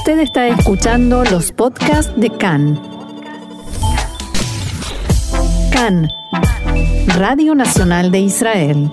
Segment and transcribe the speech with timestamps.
[0.00, 2.80] Usted está escuchando los podcasts de CAN.
[5.70, 6.08] CAN,
[7.18, 8.90] Radio Nacional de Israel.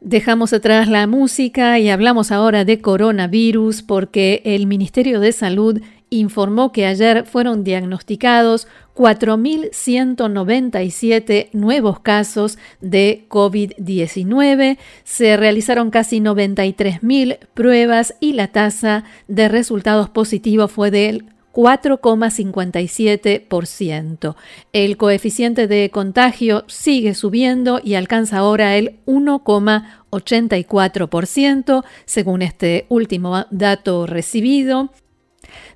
[0.00, 5.80] Dejamos atrás la música y hablamos ahora de coronavirus porque el Ministerio de Salud
[6.10, 14.78] informó que ayer fueron diagnosticados 4.197 nuevos casos de COVID-19.
[15.04, 24.36] Se realizaron casi 93.000 pruebas y la tasa de resultados positivos fue del 4,57%.
[24.72, 34.06] El coeficiente de contagio sigue subiendo y alcanza ahora el 1,84%, según este último dato
[34.06, 34.92] recibido.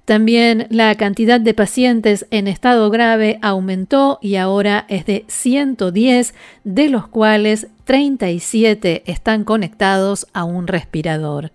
[0.04, 6.34] También la cantidad de pacientes en estado grave aumentó y ahora es de 110,
[6.64, 11.52] de los cuales 37 están conectados a un respirador.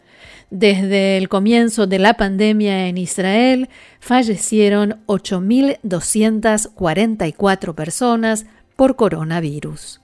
[0.50, 10.02] Desde el comienzo de la pandemia en Israel fallecieron 8.244 personas por coronavirus.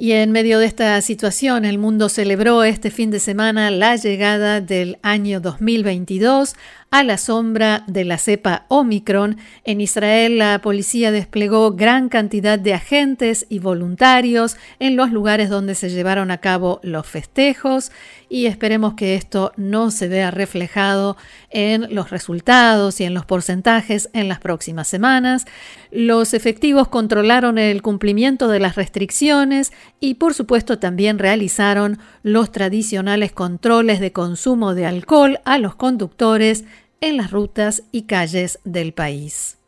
[0.00, 4.60] Y en medio de esta situación, el mundo celebró este fin de semana la llegada
[4.60, 6.54] del año 2022
[6.90, 9.36] a la sombra de la cepa Omicron.
[9.64, 15.74] En Israel la policía desplegó gran cantidad de agentes y voluntarios en los lugares donde
[15.74, 17.92] se llevaron a cabo los festejos
[18.30, 21.16] y esperemos que esto no se vea reflejado
[21.50, 25.44] en los resultados y en los porcentajes en las próximas semanas.
[25.90, 33.32] Los efectivos controlaron el cumplimiento de las restricciones y por supuesto también realizaron los tradicionales
[33.32, 36.64] controles de consumo de alcohol a los conductores
[37.00, 39.58] en las rutas y calles del país.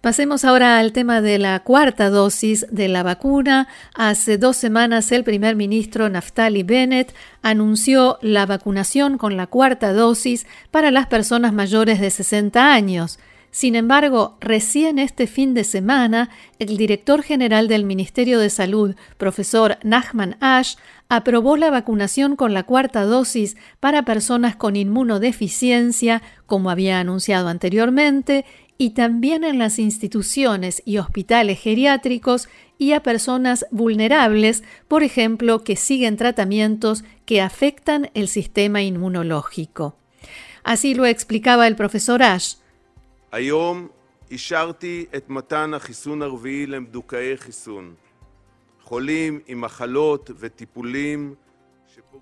[0.00, 3.66] Pasemos ahora al tema de la cuarta dosis de la vacuna.
[3.96, 7.12] Hace dos semanas el primer ministro Naftali Bennett
[7.42, 13.18] anunció la vacunación con la cuarta dosis para las personas mayores de 60 años.
[13.50, 19.78] Sin embargo, recién este fin de semana, el director general del Ministerio de Salud, profesor
[19.82, 20.76] Nachman Ash,
[21.08, 28.44] aprobó la vacunación con la cuarta dosis para personas con inmunodeficiencia, como había anunciado anteriormente,
[28.76, 35.74] y también en las instituciones y hospitales geriátricos y a personas vulnerables, por ejemplo, que
[35.74, 39.96] siguen tratamientos que afectan el sistema inmunológico.
[40.62, 42.54] Así lo explicaba el profesor Ash.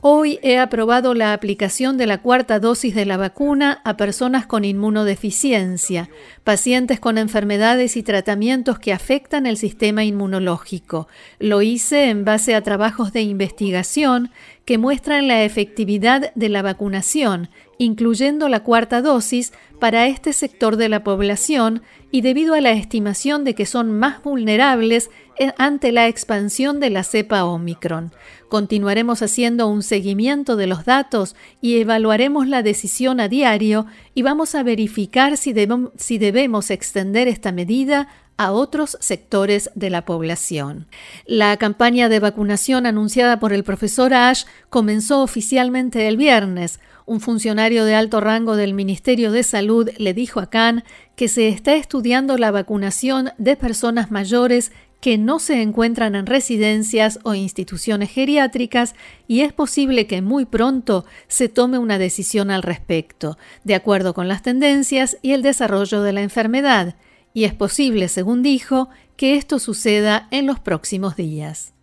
[0.00, 4.65] Hoy he aprobado la aplicación de la cuarta dosis de la vacuna a personas con
[4.65, 6.11] inmunodeficiencia,
[6.45, 11.09] pacientes con enfermedades y tratamientos que afectan el sistema inmunológico.
[11.39, 14.31] Lo hice en base a trabajos de investigación
[14.65, 17.49] que muestran la efectividad de la vacunación,
[17.79, 23.45] incluyendo la cuarta dosis, para este sector de la población y debido a la estimación
[23.45, 28.13] de que son más vulnerables eh, ante la expansión de la cepa Omicron.
[28.49, 34.55] Continuaremos haciendo un seguimiento de los datos y evaluaremos la decisión a diario y vamos
[34.55, 35.55] a verificar si,
[35.97, 40.87] si debemos extender esta medida a otros sectores de la población.
[41.27, 46.81] La campaña de vacunación anunciada por el profesor Ash comenzó oficialmente el viernes.
[47.07, 51.49] Un funcionario de alto rango del Ministerio de Salud le dijo a Khan que se
[51.49, 58.11] está estudiando la vacunación de personas mayores que no se encuentran en residencias o instituciones
[58.11, 58.95] geriátricas
[59.29, 64.27] y es posible que muy pronto se tome una decisión al respecto, de acuerdo con
[64.27, 66.97] las tendencias y el desarrollo de la enfermedad
[67.37, 68.89] y es posible, según dijo,
[69.19, 71.75] que esto suceda en los próximos días.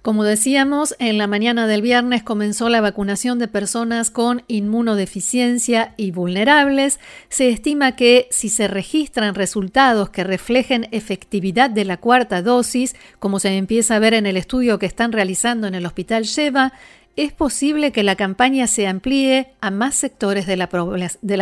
[0.00, 6.12] Como decíamos, en la mañana del viernes comenzó la vacunación de personas con inmunodeficiencia y
[6.12, 7.00] vulnerables.
[7.28, 13.40] Se estima que si se registran resultados que reflejen efectividad de la cuarta dosis, como
[13.40, 16.72] se empieza a ver en el estudio que están realizando en el Hospital Sheva,
[17.16, 20.68] es posible que la campaña se amplíe a más sectores de la,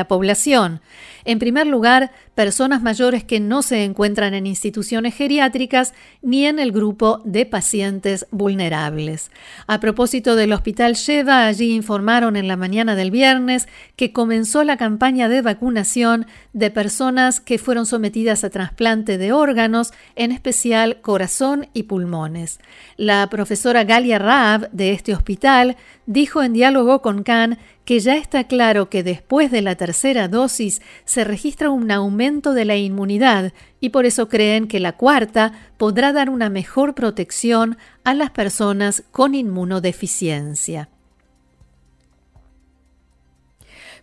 [0.06, 0.80] población.
[1.24, 5.92] En primer lugar, personas mayores que no se encuentran en instituciones geriátricas
[6.22, 9.32] ni en el grupo de pacientes vulnerables.
[9.66, 13.66] A propósito del Hospital Sheva, allí informaron en la mañana del viernes
[13.96, 19.92] que comenzó la campaña de vacunación de personas que fueron sometidas a trasplante de órganos,
[20.14, 22.60] en especial corazón y pulmones.
[22.96, 25.63] La profesora Galia Raab de este hospital
[26.06, 30.80] dijo en diálogo con Khan que ya está claro que después de la tercera dosis
[31.04, 36.12] se registra un aumento de la inmunidad y por eso creen que la cuarta podrá
[36.12, 40.88] dar una mejor protección a las personas con inmunodeficiencia.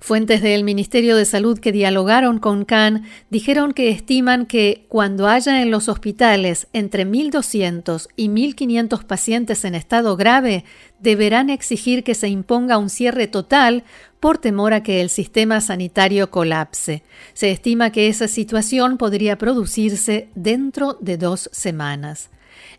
[0.04, 5.62] Fuentes del Ministerio de Salud que dialogaron con Khan dijeron que estiman que cuando haya
[5.62, 10.66] en los hospitales entre 1.200 y 1.500 pacientes en estado grave,
[11.00, 13.84] deberán exigir que se imponga un cierre total
[14.20, 17.04] por temor a que el sistema sanitario colapse.
[17.34, 22.32] Se estima que esa situación podría producirse dentro de dos semanas.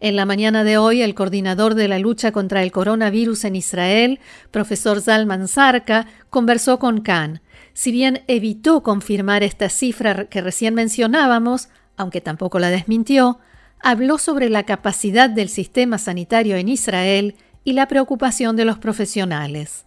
[0.04, 4.18] En la mañana de hoy, el coordinador de la lucha contra el coronavirus en Israel,
[4.50, 7.40] profesor Zalman Sarka, conversó con Khan.
[7.72, 13.38] Si bien evitó confirmar esta cifra que recién mencionábamos, aunque tampoco la desmintió,
[13.80, 19.86] habló sobre la capacidad del sistema sanitario en Israel y la preocupación de los profesionales.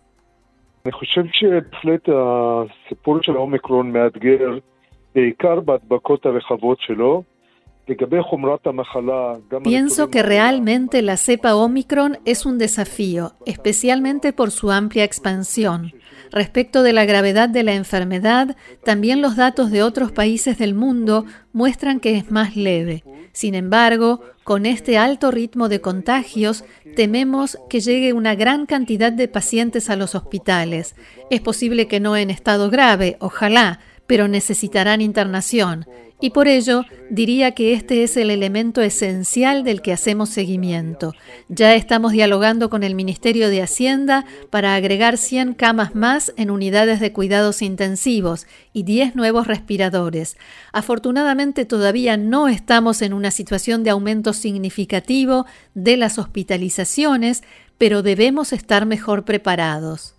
[9.64, 15.94] Pienso que realmente la cepa Omicron es un desafío, especialmente por su amplia expansión.
[16.32, 21.26] Respecto de la gravedad de la enfermedad, también los datos de otros países del mundo
[21.54, 23.04] muestran que es más leve.
[23.32, 26.64] Sin embargo, con este alto ritmo de contagios,
[26.96, 30.96] tememos que llegue una gran cantidad de pacientes a los hospitales.
[31.30, 35.86] Es posible que no en estado grave, ojalá, pero necesitarán internación
[36.22, 41.14] y por ello diría que este es el elemento esencial del que hacemos seguimiento.
[41.50, 47.02] Ya estamos dialogando con el Ministerio de Hacienda para agregar 100 camas más en unidades
[47.02, 50.38] de cuidados intensivos y 10 nuevos respiradores.
[50.72, 57.44] Afortunadamente todavía no estamos en una situación de aumento significativo de las hospitalizaciones,
[57.78, 60.16] pero debemos estar mejor preparados.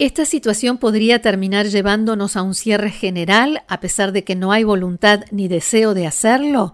[0.00, 4.64] ¿Esta situación podría terminar llevándonos a un cierre general a pesar de que no hay
[4.64, 6.72] voluntad ni deseo de hacerlo?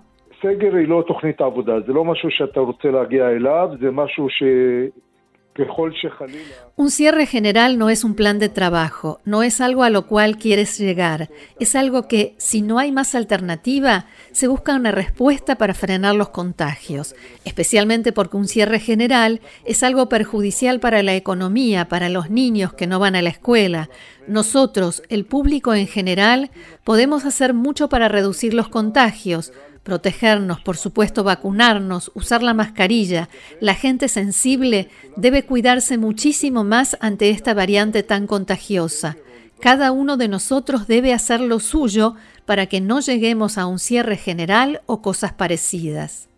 [6.77, 10.37] Un cierre general no es un plan de trabajo, no es algo a lo cual
[10.37, 15.75] quieres llegar, es algo que, si no hay más alternativa, se busca una respuesta para
[15.75, 17.15] frenar los contagios,
[17.45, 22.87] especialmente porque un cierre general es algo perjudicial para la economía, para los niños que
[22.87, 23.89] no van a la escuela.
[24.29, 26.51] Nosotros, el público en general,
[26.85, 29.53] podemos hacer mucho para reducir los contagios,
[29.87, 33.29] protegernos, por supuesto vacunarnos, usar la mascarilla.
[33.61, 39.17] La gente sensible debe cuidarse muchísimo más ante esta variante tan contagiosa.
[39.61, 42.17] Cada uno de nosotros debe hacer lo suyo
[42.47, 46.29] para que no lleguemos a un cierre general o cosas parecidas.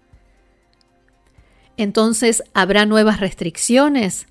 [1.78, 4.28] Entonces, ¿habrá nuevas restricciones?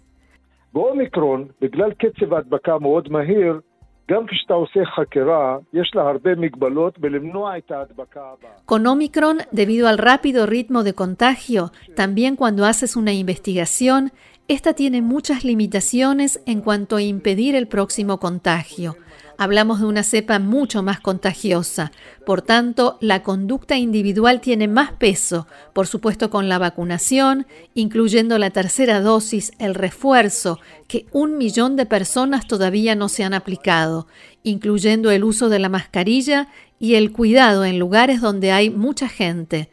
[8.66, 14.12] Con Omicron, debido al rápido ritmo de contagio, también cuando haces una investigación,
[14.48, 18.96] esta tiene muchas limitaciones en cuanto a impedir el próximo contagio
[19.38, 21.92] hablamos de una cepa mucho más contagiosa.
[22.26, 28.50] Por tanto, la conducta individual tiene más peso, por supuesto con la vacunación, incluyendo la
[28.50, 34.08] tercera dosis, el refuerzo, que un millón de personas todavía no se han aplicado,
[34.44, 36.48] incluyendo el uso de la mascarilla
[36.80, 39.70] y el cuidado en lugares donde hay mucha gente.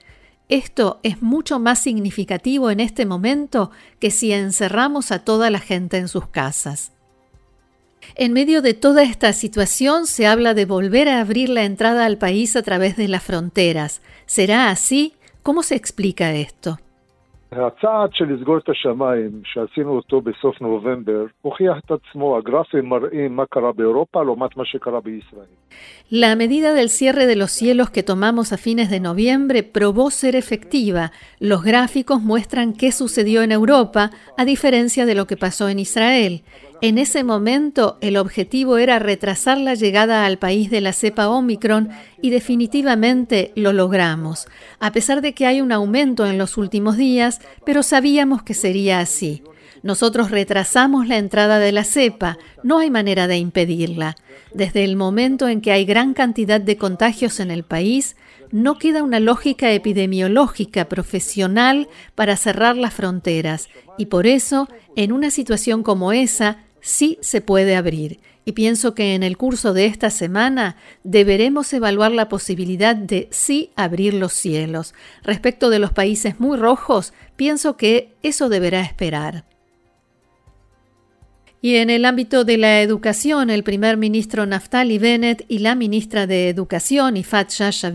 [0.48, 5.96] Esto es mucho más significativo en este momento que si encerramos a toda la gente
[5.96, 6.93] en sus casas.
[8.16, 12.16] En medio de toda esta situación se habla de volver a abrir la entrada al
[12.16, 14.02] país a través de las fronteras.
[14.24, 15.14] ¿Será así?
[15.42, 16.78] ¿Cómo se explica esto?
[26.10, 30.34] La medida del cierre de los cielos que tomamos a fines de noviembre probó ser
[30.34, 31.12] efectiva.
[31.38, 36.42] Los gráficos muestran qué sucedió en Europa, a diferencia de lo que pasó en Israel.
[36.84, 41.88] En ese momento el objetivo era retrasar la llegada al país de la cepa Omicron
[42.20, 44.48] y definitivamente lo logramos,
[44.80, 49.00] a pesar de que hay un aumento en los últimos días, pero sabíamos que sería
[49.00, 49.42] así.
[49.82, 54.16] Nosotros retrasamos la entrada de la cepa, no hay manera de impedirla.
[54.52, 58.14] Desde el momento en que hay gran cantidad de contagios en el país,
[58.52, 65.30] no queda una lógica epidemiológica profesional para cerrar las fronteras y por eso, en una
[65.30, 68.20] situación como esa, sí se puede abrir.
[68.44, 73.70] Y pienso que en el curso de esta semana deberemos evaluar la posibilidad de sí
[73.74, 74.92] abrir los cielos.
[75.22, 79.46] Respecto de los países muy rojos, pienso que eso deberá esperar.
[81.64, 86.26] Y en el ámbito de la educación, el primer ministro Naftali Bennett y la ministra
[86.26, 87.90] de Educación, Ifat Shasha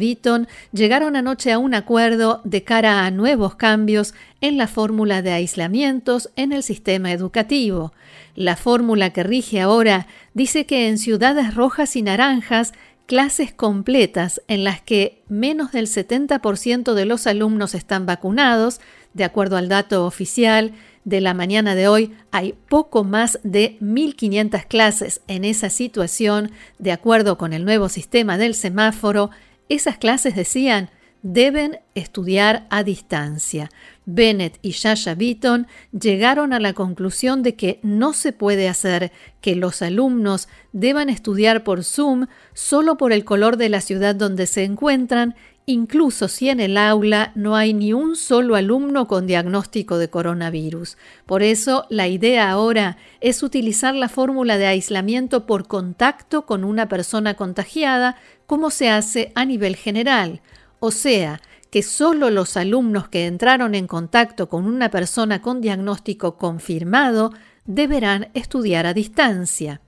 [0.72, 6.32] llegaron anoche a un acuerdo de cara a nuevos cambios en la fórmula de aislamientos
[6.36, 7.94] en el sistema educativo.
[8.34, 12.74] La fórmula que rige ahora dice que en ciudades rojas y naranjas
[13.06, 18.82] clases completas en las que menos del 70% de los alumnos están vacunados,
[19.14, 20.74] de acuerdo al dato oficial,
[21.06, 26.92] de la mañana de hoy hay poco más de 1.500 clases en esa situación, de
[26.92, 29.30] acuerdo con el nuevo sistema del semáforo.
[29.70, 30.90] Esas clases decían
[31.22, 33.70] deben estudiar a distancia.
[34.06, 39.56] Bennett y Shasha Beaton llegaron a la conclusión de que no se puede hacer que
[39.56, 44.64] los alumnos deban estudiar por Zoom solo por el color de la ciudad donde se
[44.64, 45.36] encuentran
[45.70, 50.98] incluso si en el aula no hay ni un solo alumno con diagnóstico de coronavirus.
[51.28, 56.88] Por eso, la idea ahora es utilizar la fórmula de aislamiento por contacto con una
[56.88, 58.16] persona contagiada,
[58.48, 60.42] como se hace a nivel general.
[60.80, 66.38] O sea, que solo los alumnos que entraron en contacto con una persona con diagnóstico
[66.38, 67.32] confirmado
[67.66, 69.82] deberán estudiar a distancia.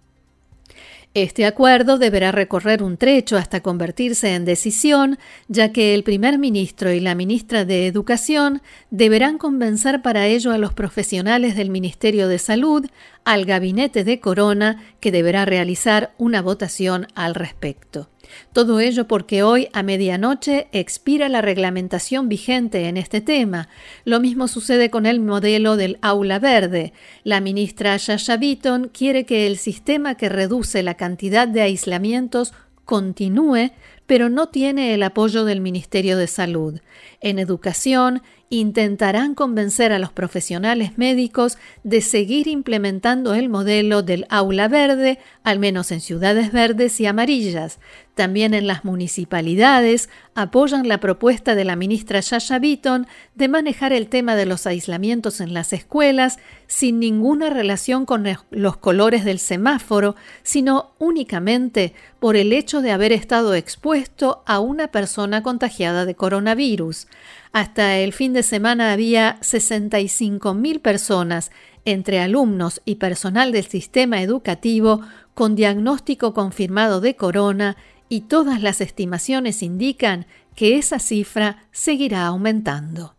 [1.14, 6.94] Este acuerdo deberá recorrer un trecho hasta convertirse en decisión, ya que el primer ministro
[6.94, 12.40] y la ministra de Educación deberán convencer para ello a los profesionales del Ministerio de
[12.40, 12.86] Salud,
[13.26, 18.08] al gabinete de Corona, que deberá realizar una votación al respecto.
[18.54, 23.70] Todo ello porque hoy a medianoche expira la reglamentación vigente en este tema.
[24.06, 26.94] Lo mismo sucede con el modelo del aula verde.
[27.24, 32.54] La ministra Yasha Beaton quiere que el sistema que reduce la cantidad de aislamientos
[32.86, 33.72] continúe,
[34.06, 36.82] pero no tiene el apoyo del Ministerio de Salud.
[37.22, 44.68] En educación, intentarán convencer a los profesionales médicos de seguir implementando el modelo del aula
[44.68, 47.80] verde, al menos en ciudades verdes y amarillas.
[48.14, 54.10] También en las municipalidades apoyan la propuesta de la ministra Yasha Beaton de manejar el
[54.10, 60.18] tema de los aislamientos en las escuelas sin ninguna relación con los colores del semáforo,
[60.44, 67.08] sino únicamente por el hecho de haber estado expuesto a una persona contagiada de coronavirus.
[67.54, 71.52] Hasta el fin de semana había 65.000 personas,
[71.84, 75.02] entre alumnos y personal del sistema educativo,
[75.34, 77.76] con diagnóstico confirmado de corona
[78.08, 83.16] y todas las estimaciones indican que esa cifra seguirá aumentando.